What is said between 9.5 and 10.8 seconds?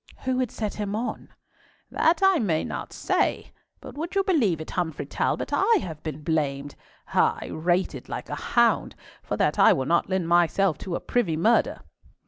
I will not lend myself